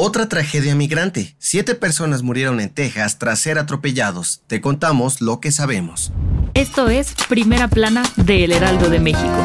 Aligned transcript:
Otra 0.00 0.28
tragedia 0.28 0.76
migrante. 0.76 1.34
Siete 1.40 1.74
personas 1.74 2.22
murieron 2.22 2.60
en 2.60 2.70
Texas 2.70 3.18
tras 3.18 3.40
ser 3.40 3.58
atropellados. 3.58 4.42
Te 4.46 4.60
contamos 4.60 5.20
lo 5.20 5.40
que 5.40 5.50
sabemos. 5.50 6.12
Esto 6.54 6.88
es 6.88 7.16
Primera 7.28 7.66
Plana 7.66 8.04
de 8.14 8.44
El 8.44 8.52
Heraldo 8.52 8.90
de 8.90 9.00
México. 9.00 9.44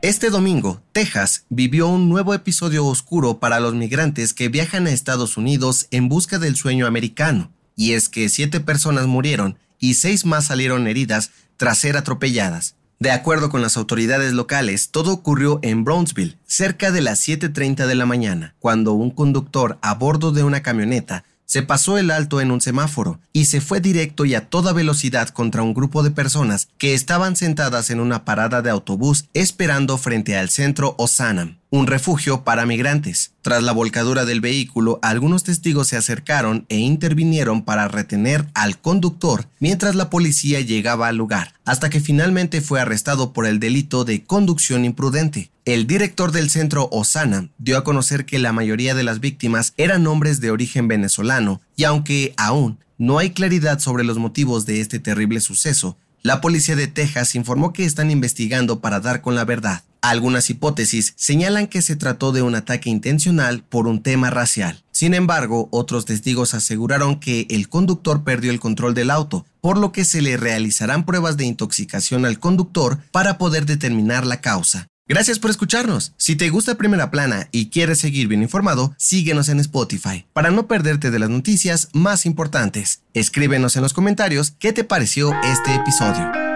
Este 0.00 0.30
domingo, 0.30 0.80
Texas 0.92 1.44
vivió 1.48 1.88
un 1.88 2.08
nuevo 2.08 2.34
episodio 2.34 2.86
oscuro 2.86 3.40
para 3.40 3.58
los 3.58 3.74
migrantes 3.74 4.32
que 4.32 4.48
viajan 4.48 4.86
a 4.86 4.92
Estados 4.92 5.36
Unidos 5.36 5.88
en 5.90 6.08
busca 6.08 6.38
del 6.38 6.54
sueño 6.54 6.86
americano. 6.86 7.50
Y 7.74 7.94
es 7.94 8.08
que 8.08 8.28
siete 8.28 8.60
personas 8.60 9.08
murieron 9.08 9.58
y 9.80 9.94
seis 9.94 10.24
más 10.24 10.44
salieron 10.44 10.86
heridas 10.86 11.32
tras 11.56 11.78
ser 11.78 11.96
atropelladas. 11.96 12.76
De 12.98 13.10
acuerdo 13.10 13.50
con 13.50 13.60
las 13.60 13.76
autoridades 13.76 14.32
locales, 14.32 14.90
todo 14.90 15.12
ocurrió 15.12 15.58
en 15.62 15.84
Brownsville, 15.84 16.38
cerca 16.46 16.90
de 16.90 17.00
las 17.00 17.26
7.30 17.26 17.86
de 17.86 17.94
la 17.94 18.06
mañana, 18.06 18.54
cuando 18.60 18.92
un 18.92 19.10
conductor 19.10 19.78
a 19.82 19.94
bordo 19.94 20.32
de 20.32 20.44
una 20.44 20.62
camioneta 20.62 21.24
se 21.46 21.62
pasó 21.62 21.98
el 21.98 22.10
alto 22.10 22.40
en 22.40 22.50
un 22.50 22.60
semáforo 22.60 23.20
y 23.32 23.44
se 23.44 23.60
fue 23.60 23.80
directo 23.80 24.24
y 24.24 24.34
a 24.34 24.48
toda 24.48 24.72
velocidad 24.72 25.28
contra 25.28 25.62
un 25.62 25.74
grupo 25.74 26.02
de 26.02 26.10
personas 26.10 26.68
que 26.78 26.94
estaban 26.94 27.36
sentadas 27.36 27.90
en 27.90 28.00
una 28.00 28.24
parada 28.24 28.62
de 28.62 28.70
autobús 28.70 29.26
esperando 29.34 29.98
frente 29.98 30.36
al 30.36 30.48
centro 30.48 30.94
Osanam 30.98 31.58
un 31.74 31.88
refugio 31.88 32.44
para 32.44 32.66
migrantes. 32.66 33.32
Tras 33.42 33.64
la 33.64 33.72
volcadura 33.72 34.24
del 34.24 34.40
vehículo, 34.40 35.00
algunos 35.02 35.42
testigos 35.42 35.88
se 35.88 35.96
acercaron 35.96 36.66
e 36.68 36.78
intervinieron 36.78 37.64
para 37.64 37.88
retener 37.88 38.46
al 38.54 38.78
conductor 38.78 39.48
mientras 39.58 39.96
la 39.96 40.08
policía 40.08 40.60
llegaba 40.60 41.08
al 41.08 41.16
lugar, 41.16 41.54
hasta 41.64 41.90
que 41.90 41.98
finalmente 41.98 42.60
fue 42.60 42.80
arrestado 42.80 43.32
por 43.32 43.44
el 43.44 43.58
delito 43.58 44.04
de 44.04 44.22
conducción 44.22 44.84
imprudente. 44.84 45.50
El 45.64 45.88
director 45.88 46.30
del 46.30 46.48
centro 46.48 46.88
Osana 46.92 47.48
dio 47.58 47.76
a 47.76 47.82
conocer 47.82 48.24
que 48.24 48.38
la 48.38 48.52
mayoría 48.52 48.94
de 48.94 49.02
las 49.02 49.18
víctimas 49.18 49.74
eran 49.76 50.06
hombres 50.06 50.40
de 50.40 50.52
origen 50.52 50.86
venezolano 50.86 51.60
y 51.74 51.82
aunque 51.82 52.34
aún 52.36 52.78
no 52.98 53.18
hay 53.18 53.30
claridad 53.30 53.80
sobre 53.80 54.04
los 54.04 54.18
motivos 54.18 54.64
de 54.64 54.80
este 54.80 55.00
terrible 55.00 55.40
suceso, 55.40 55.98
la 56.22 56.40
policía 56.40 56.76
de 56.76 56.86
Texas 56.86 57.34
informó 57.34 57.72
que 57.72 57.84
están 57.84 58.12
investigando 58.12 58.80
para 58.80 59.00
dar 59.00 59.22
con 59.22 59.34
la 59.34 59.44
verdad. 59.44 59.82
Algunas 60.04 60.50
hipótesis 60.50 61.14
señalan 61.16 61.66
que 61.66 61.80
se 61.80 61.96
trató 61.96 62.30
de 62.32 62.42
un 62.42 62.54
ataque 62.54 62.90
intencional 62.90 63.64
por 63.66 63.86
un 63.86 64.02
tema 64.02 64.28
racial. 64.28 64.84
Sin 64.92 65.14
embargo, 65.14 65.70
otros 65.70 66.04
testigos 66.04 66.52
aseguraron 66.52 67.18
que 67.18 67.46
el 67.48 67.70
conductor 67.70 68.22
perdió 68.22 68.50
el 68.50 68.60
control 68.60 68.92
del 68.92 69.10
auto, 69.10 69.46
por 69.62 69.78
lo 69.78 69.92
que 69.92 70.04
se 70.04 70.20
le 70.20 70.36
realizarán 70.36 71.06
pruebas 71.06 71.38
de 71.38 71.46
intoxicación 71.46 72.26
al 72.26 72.38
conductor 72.38 72.98
para 73.12 73.38
poder 73.38 73.64
determinar 73.64 74.26
la 74.26 74.42
causa. 74.42 74.88
Gracias 75.08 75.38
por 75.38 75.50
escucharnos. 75.50 76.12
Si 76.18 76.36
te 76.36 76.50
gusta 76.50 76.74
Primera 76.74 77.10
Plana 77.10 77.48
y 77.50 77.70
quieres 77.70 77.98
seguir 77.98 78.28
bien 78.28 78.42
informado, 78.42 78.94
síguenos 78.98 79.48
en 79.48 79.58
Spotify 79.60 80.26
para 80.34 80.50
no 80.50 80.66
perderte 80.66 81.10
de 81.10 81.18
las 81.18 81.30
noticias 81.30 81.88
más 81.94 82.26
importantes. 82.26 83.00
Escríbenos 83.14 83.74
en 83.76 83.82
los 83.82 83.94
comentarios 83.94 84.50
qué 84.50 84.74
te 84.74 84.84
pareció 84.84 85.32
este 85.44 85.74
episodio. 85.74 86.53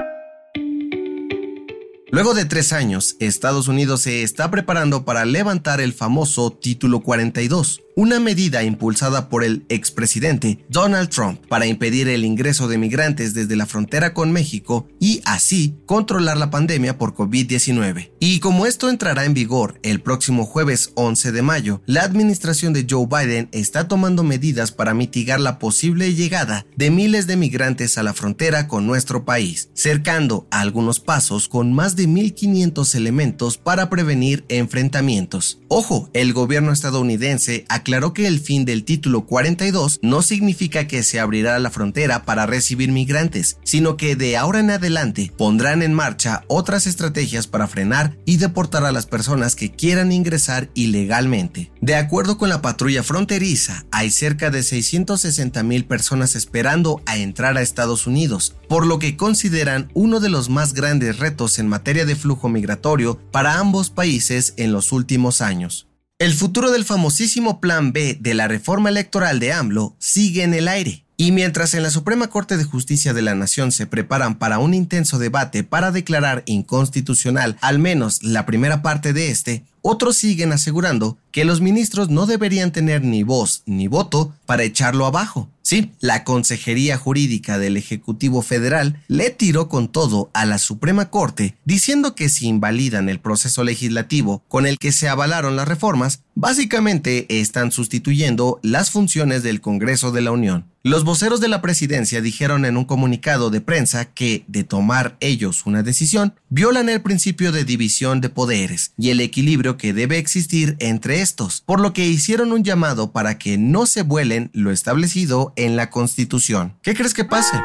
Luego 2.11 2.33
de 2.33 2.47
tres 2.47 2.73
años, 2.73 3.17
Estados 3.21 3.69
Unidos 3.69 4.01
se 4.01 4.23
está 4.23 4.51
preparando 4.51 5.05
para 5.05 5.27
levantar 5.27 5.81
el 5.83 5.93
famoso 5.93 6.51
Título 6.51 7.01
42, 7.01 7.83
una 7.99 8.21
medida 8.21 8.63
impulsada 8.63 9.29
por 9.29 9.43
el 9.43 9.67
expresidente 9.69 10.65
Donald 10.69 11.09
Trump 11.09 11.45
para 11.49 11.67
impedir 11.67 12.07
el 12.07 12.25
ingreso 12.25 12.69
de 12.69 12.79
migrantes 12.79 13.35
desde 13.35 13.57
la 13.57 13.67
frontera 13.67 14.15
con 14.15 14.31
México 14.31 14.87
y 15.01 15.21
así 15.25 15.75
controlar 15.85 16.37
la 16.37 16.49
pandemia 16.49 16.97
por 16.97 17.17
COVID-19. 17.17 18.13
Y 18.21 18.39
como 18.39 18.67
esto 18.67 18.89
entrará 18.89 19.25
en 19.25 19.35
vigor 19.35 19.81
el 19.83 20.01
próximo 20.01 20.45
jueves 20.45 20.93
11 20.95 21.33
de 21.33 21.43
mayo, 21.43 21.83
la 21.87 22.03
administración 22.03 22.73
de 22.73 22.87
Joe 22.89 23.09
Biden 23.09 23.49
está 23.51 23.89
tomando 23.89 24.23
medidas 24.23 24.71
para 24.71 24.95
mitigar 24.95 25.41
la 25.41 25.59
posible 25.59 26.15
llegada 26.15 26.67
de 26.77 26.93
miles 26.93 27.27
de 27.27 27.37
migrantes 27.37 27.99
a 27.99 28.05
la 28.05 28.15
frontera 28.15 28.69
con 28.69 28.87
nuestro 28.87 29.25
país, 29.25 29.71
cercando 29.75 30.47
algunos 30.53 31.01
pasos 31.01 31.49
con 31.49 31.73
más 31.73 31.97
de 31.97 32.07
1.500 32.07 32.95
elementos 32.95 33.59
para 33.59 33.91
prevenir 33.91 34.45
enfrentamientos. 34.49 35.59
Ojo, 35.67 36.11
el 36.13 36.33
gobierno 36.33 36.71
estadounidense 36.71 37.65
aclaró 37.88 38.12
que 38.12 38.26
el 38.26 38.38
fin 38.38 38.66
del 38.66 38.84
título 38.84 39.25
42 39.25 40.00
no 40.03 40.21
significa 40.21 40.87
que 40.87 41.03
se 41.03 41.21
abrirá 41.21 41.59
la 41.59 41.71
frontera 41.71 42.26
para 42.26 42.44
recibir 42.44 42.93
migrantes, 42.93 43.56
sino 43.65 43.97
que 43.97 44.15
de 44.15 44.37
ahora 44.37 44.60
en 44.60 44.69
adelante 44.69 45.32
pondrán 45.38 45.81
en 45.81 45.94
marcha 45.94 46.44
otras 46.49 46.87
estrategias 46.87 47.47
para 47.47 47.66
frenar 47.66 48.19
y 48.26 48.37
deportar 48.37 48.84
a 48.84 48.93
las 48.93 49.06
personas 49.06 49.56
que 49.56 49.72
quieran 49.72 50.12
ingresar 50.12 50.69
ilegalmente. 50.75 51.72
De 51.81 51.94
acuerdo 51.94 52.37
con 52.37 52.50
la 52.50 52.60
patrulla 52.60 53.03
fronteriza, 53.03 53.87
hay 53.91 54.10
cerca 54.10 54.50
de 54.50 54.62
660 54.62 55.62
mil 55.62 55.87
personas 55.87 56.37
esperando 56.37 57.00
a 57.06 57.16
entrar 57.16 57.56
a 57.56 57.62
Estados 57.62 58.06
Unidos, 58.06 58.55
por 58.69 58.87
lo 58.87 58.99
que 58.99 59.16
consideran 59.16 59.91
uno 59.94 60.20
de 60.20 60.28
los 60.28 60.50
más 60.50 60.75
grandes 60.75 61.19
retos 61.19 61.59
en 61.59 61.69
materia 61.69 62.05
de 62.05 62.16
flujo 62.16 62.50
migratorio 62.50 63.19
para 63.32 63.59
ambos 63.59 63.88
países 63.88 64.53
en 64.59 64.72
los 64.72 64.93
últimos 64.93 65.41
años. 65.41 65.88
El 66.21 66.34
futuro 66.34 66.73
del 66.73 66.84
famosísimo 66.84 67.61
Plan 67.61 67.93
B 67.93 68.19
de 68.21 68.34
la 68.34 68.49
reforma 68.49 68.89
electoral 68.89 69.39
de 69.39 69.53
AMLO 69.53 69.95
sigue 70.01 70.43
en 70.43 70.53
el 70.53 70.67
aire. 70.67 71.05
Y 71.17 71.31
mientras 71.31 71.75
en 71.75 71.84
la 71.84 71.91
Suprema 71.91 72.27
Corte 72.27 72.56
de 72.56 72.65
Justicia 72.65 73.15
de 73.15 73.23
la 73.23 73.37
Nación 73.37 73.71
se 73.71 73.87
preparan 73.87 74.37
para 74.37 74.59
un 74.59 74.75
intenso 74.75 75.21
debate 75.21 75.62
para 75.62 75.93
declarar 75.93 76.43
inconstitucional 76.47 77.56
al 77.61 77.79
menos 77.79 78.25
la 78.25 78.47
primera 78.47 78.83
parte 78.83 79.12
de 79.12 79.31
este, 79.31 79.65
otros 79.81 80.17
siguen 80.17 80.53
asegurando 80.53 81.19
que 81.31 81.45
los 81.45 81.61
ministros 81.61 82.09
no 82.09 82.27
deberían 82.27 82.73
tener 82.73 83.05
ni 83.05 83.23
voz 83.23 83.62
ni 83.65 83.87
voto 83.87 84.35
para 84.45 84.65
echarlo 84.65 85.06
abajo. 85.06 85.49
Sí, 85.69 85.93
la 86.01 86.25
Consejería 86.25 86.97
Jurídica 86.97 87.59
del 87.59 87.77
Ejecutivo 87.77 88.41
Federal 88.41 89.03
le 89.06 89.29
tiró 89.29 89.69
con 89.69 89.89
todo 89.89 90.31
a 90.33 90.47
la 90.47 90.56
Suprema 90.56 91.11
Corte 91.11 91.59
diciendo 91.67 92.15
que 92.15 92.31
si 92.31 92.49
invalidan 92.49 93.11
el 93.11 93.21
proceso 93.21 93.62
legislativo 93.65 94.43
con 94.49 94.65
el 94.65 94.79
que 94.79 94.93
se 94.93 95.11
avalaron 95.11 95.56
las 95.56 95.69
reformas, 95.69 96.23
básicamente 96.34 97.27
están 97.41 97.71
sustituyendo 97.71 98.61
las 98.62 98.91
funciones 98.91 99.43
del 99.43 99.61
Congreso 99.61 100.11
de 100.11 100.23
la 100.23 100.31
Unión. 100.31 100.65
Los 100.84 101.05
voceros 101.05 101.41
de 101.41 101.49
la 101.49 101.61
presidencia 101.61 102.23
dijeron 102.23 102.65
en 102.65 102.79
un 102.79 102.87
comunicado 102.87 103.50
de 103.50 103.61
prensa 103.61 104.06
que, 104.06 104.45
de 104.47 104.65
tomar 104.65 105.19
ellos 105.21 105.67
una 105.67 105.83
decisión, 105.83 106.33
violan 106.51 106.89
el 106.89 107.03
principio 107.03 107.53
de 107.53 107.65
división 107.65 108.21
de 108.21 108.31
poderes 108.31 108.93
y 108.97 109.11
el 109.11 109.21
equilibrio 109.21 109.77
que 109.77 109.93
debe 109.93 110.19
existir 110.19 110.77
entre 110.79 111.21
estos, 111.21 111.63
por 111.67 111.81
lo 111.81 111.93
que 111.93 112.07
hicieron 112.07 112.53
un 112.53 112.65
llamado 112.65 113.13
para 113.13 113.39
que 113.39 113.59
no 113.59 113.87
se 113.87 114.03
vuelen 114.03 114.51
lo 114.53 114.71
establecido 114.71 115.53
en 115.57 115.77
la 115.77 115.91
Constitución. 115.91 116.77
¿Qué 116.83 116.95
crees 116.95 117.15
que 117.15 117.25
pase? 117.25 117.57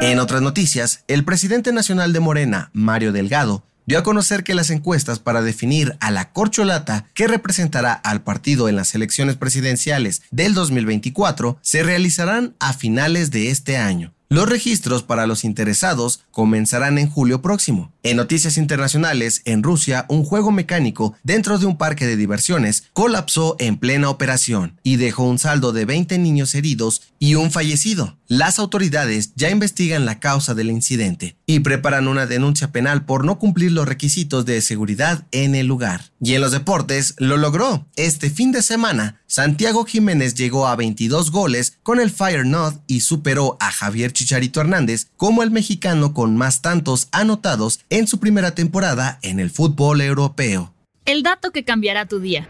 En 0.00 0.18
otras 0.18 0.40
noticias, 0.40 1.04
el 1.08 1.24
presidente 1.24 1.72
nacional 1.72 2.12
de 2.14 2.20
Morena, 2.20 2.70
Mario 2.72 3.12
Delgado, 3.12 3.64
dio 3.84 3.98
a 3.98 4.02
conocer 4.02 4.44
que 4.44 4.54
las 4.54 4.70
encuestas 4.70 5.18
para 5.18 5.42
definir 5.42 5.96
a 6.00 6.10
la 6.10 6.32
corcholata 6.32 7.06
que 7.12 7.26
representará 7.26 7.92
al 7.92 8.22
partido 8.22 8.68
en 8.68 8.76
las 8.76 8.94
elecciones 8.94 9.36
presidenciales 9.36 10.22
del 10.30 10.54
2024 10.54 11.58
se 11.60 11.82
realizarán 11.82 12.54
a 12.60 12.72
finales 12.72 13.30
de 13.30 13.50
este 13.50 13.76
año. 13.76 14.14
Los 14.32 14.48
registros 14.48 15.02
para 15.02 15.26
los 15.26 15.42
interesados 15.42 16.20
comenzarán 16.30 16.98
en 16.98 17.10
julio 17.10 17.42
próximo. 17.42 17.92
En 18.04 18.16
noticias 18.16 18.58
internacionales, 18.58 19.42
en 19.44 19.64
Rusia, 19.64 20.06
un 20.08 20.22
juego 20.22 20.52
mecánico 20.52 21.16
dentro 21.24 21.58
de 21.58 21.66
un 21.66 21.76
parque 21.76 22.06
de 22.06 22.14
diversiones 22.14 22.84
colapsó 22.92 23.56
en 23.58 23.76
plena 23.76 24.08
operación 24.08 24.78
y 24.84 24.98
dejó 24.98 25.24
un 25.24 25.40
saldo 25.40 25.72
de 25.72 25.84
20 25.84 26.16
niños 26.18 26.54
heridos 26.54 27.02
y 27.18 27.34
un 27.34 27.50
fallecido. 27.50 28.18
las 28.28 28.60
autoridades 28.60 29.32
ya 29.34 29.50
investigan 29.50 30.04
la 30.04 30.20
causa 30.20 30.54
del 30.54 30.70
incidente 30.70 31.36
y 31.46 31.58
preparan 31.60 32.06
una 32.06 32.26
denuncia 32.26 32.70
penal 32.70 33.04
por 33.04 33.24
no 33.24 33.40
cumplir 33.40 33.72
los 33.72 33.88
requisitos 33.88 34.46
de 34.46 34.60
seguridad 34.60 35.26
en 35.32 35.56
el 35.56 35.66
lugar. 35.66 36.12
Y 36.20 36.34
en 36.34 36.40
los 36.40 36.52
deportes 36.52 37.16
lo 37.18 37.36
logró. 37.36 37.88
Este 37.96 38.30
fin 38.30 38.52
de 38.52 38.62
semana, 38.62 39.19
Santiago 39.30 39.84
Jiménez 39.84 40.34
llegó 40.34 40.66
a 40.66 40.74
22 40.74 41.30
goles 41.30 41.78
con 41.84 42.00
el 42.00 42.10
Fire 42.10 42.44
North 42.44 42.82
y 42.88 43.02
superó 43.02 43.56
a 43.60 43.70
Javier 43.70 44.12
Chicharito 44.12 44.60
Hernández 44.60 45.06
como 45.16 45.44
el 45.44 45.52
mexicano 45.52 46.12
con 46.12 46.36
más 46.36 46.62
tantos 46.62 47.06
anotados 47.12 47.78
en 47.90 48.08
su 48.08 48.18
primera 48.18 48.56
temporada 48.56 49.20
en 49.22 49.38
el 49.38 49.50
fútbol 49.50 50.00
europeo. 50.00 50.74
El 51.04 51.22
dato 51.22 51.52
que 51.52 51.64
cambiará 51.64 52.06
tu 52.06 52.18
día. 52.18 52.48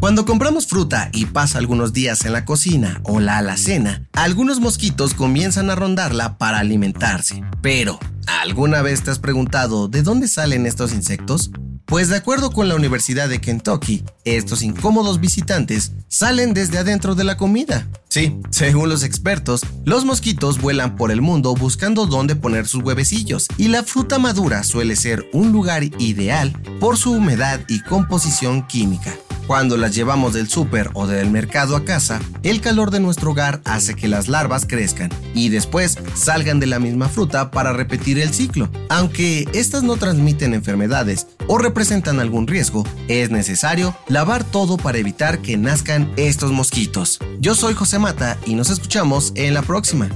Cuando 0.00 0.24
compramos 0.24 0.66
fruta 0.66 1.10
y 1.12 1.26
pasa 1.26 1.58
algunos 1.58 1.92
días 1.92 2.24
en 2.24 2.32
la 2.32 2.46
cocina 2.46 3.02
o 3.04 3.20
la 3.20 3.36
alacena, 3.36 4.08
algunos 4.14 4.58
mosquitos 4.58 5.12
comienzan 5.12 5.68
a 5.68 5.74
rondarla 5.74 6.38
para 6.38 6.60
alimentarse. 6.60 7.44
Pero, 7.60 7.98
¿alguna 8.26 8.80
vez 8.80 9.02
te 9.02 9.10
has 9.10 9.18
preguntado 9.18 9.86
de 9.86 10.02
dónde 10.02 10.28
salen 10.28 10.64
estos 10.64 10.94
insectos? 10.94 11.50
Pues 11.88 12.10
de 12.10 12.16
acuerdo 12.16 12.50
con 12.50 12.68
la 12.68 12.74
Universidad 12.74 13.30
de 13.30 13.40
Kentucky, 13.40 14.04
estos 14.26 14.60
incómodos 14.60 15.20
visitantes 15.20 15.92
salen 16.08 16.52
desde 16.52 16.76
adentro 16.76 17.14
de 17.14 17.24
la 17.24 17.38
comida. 17.38 17.88
Sí, 18.10 18.36
según 18.50 18.90
los 18.90 19.02
expertos, 19.04 19.62
los 19.86 20.04
mosquitos 20.04 20.60
vuelan 20.60 20.96
por 20.96 21.10
el 21.10 21.22
mundo 21.22 21.54
buscando 21.54 22.04
dónde 22.04 22.36
poner 22.36 22.68
sus 22.68 22.82
huevecillos 22.82 23.48
y 23.56 23.68
la 23.68 23.84
fruta 23.84 24.18
madura 24.18 24.64
suele 24.64 24.96
ser 24.96 25.30
un 25.32 25.50
lugar 25.50 25.82
ideal 25.98 26.52
por 26.78 26.98
su 26.98 27.12
humedad 27.12 27.60
y 27.68 27.80
composición 27.80 28.66
química. 28.66 29.16
Cuando 29.48 29.78
las 29.78 29.94
llevamos 29.94 30.34
del 30.34 30.50
súper 30.50 30.90
o 30.92 31.06
del 31.06 31.30
mercado 31.30 31.74
a 31.74 31.86
casa, 31.86 32.20
el 32.42 32.60
calor 32.60 32.90
de 32.90 33.00
nuestro 33.00 33.30
hogar 33.30 33.62
hace 33.64 33.94
que 33.94 34.06
las 34.06 34.28
larvas 34.28 34.66
crezcan 34.66 35.08
y 35.32 35.48
después 35.48 35.96
salgan 36.14 36.60
de 36.60 36.66
la 36.66 36.80
misma 36.80 37.08
fruta 37.08 37.50
para 37.50 37.72
repetir 37.72 38.18
el 38.18 38.34
ciclo. 38.34 38.68
Aunque 38.90 39.48
estas 39.54 39.84
no 39.84 39.96
transmiten 39.96 40.52
enfermedades 40.52 41.27
o 41.48 41.58
representan 41.58 42.20
algún 42.20 42.46
riesgo, 42.46 42.84
es 43.08 43.30
necesario 43.30 43.96
lavar 44.06 44.44
todo 44.44 44.76
para 44.76 44.98
evitar 44.98 45.40
que 45.40 45.56
nazcan 45.56 46.12
estos 46.16 46.52
mosquitos. 46.52 47.18
Yo 47.40 47.54
soy 47.54 47.74
José 47.74 47.98
Mata 47.98 48.38
y 48.46 48.54
nos 48.54 48.70
escuchamos 48.70 49.32
en 49.34 49.54
la 49.54 49.62
próxima. 49.62 50.08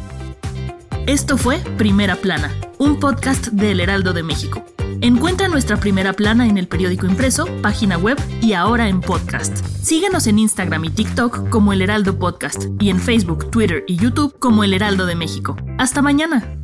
Esto 1.06 1.36
fue 1.36 1.58
Primera 1.78 2.14
Plana, 2.14 2.54
un 2.78 3.00
podcast 3.00 3.48
del 3.48 3.80
Heraldo 3.80 4.12
de 4.12 4.22
México. 4.22 4.64
Encuentra 5.00 5.48
nuestra 5.48 5.78
primera 5.78 6.12
plana 6.12 6.46
en 6.46 6.58
el 6.58 6.68
periódico 6.68 7.06
impreso, 7.06 7.46
página 7.60 7.98
web 7.98 8.16
y 8.40 8.52
ahora 8.52 8.88
en 8.88 9.00
podcast. 9.00 9.56
Síguenos 9.82 10.28
en 10.28 10.38
Instagram 10.38 10.84
y 10.84 10.90
TikTok 10.90 11.48
como 11.48 11.72
El 11.72 11.82
Heraldo 11.82 12.20
Podcast 12.20 12.66
y 12.78 12.90
en 12.90 13.00
Facebook, 13.00 13.50
Twitter 13.50 13.82
y 13.88 13.96
YouTube 13.96 14.38
como 14.38 14.62
El 14.62 14.74
Heraldo 14.74 15.06
de 15.06 15.16
México. 15.16 15.56
Hasta 15.76 16.02
mañana. 16.02 16.61